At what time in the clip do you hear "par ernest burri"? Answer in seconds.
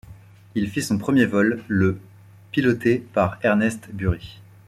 3.13-4.39